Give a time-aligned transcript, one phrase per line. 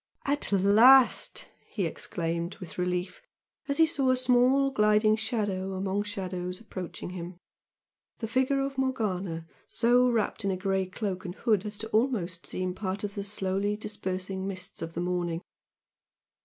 [0.25, 3.21] "At last!" he exclaimed, with relief,
[3.67, 7.37] as he saw a small gliding shadow among shadows approaching him,
[8.19, 12.47] he figure of Morgana so wrapped in a grey cloak and hood as to almost
[12.47, 15.43] seem part of the slowly dispersing mists of the morning.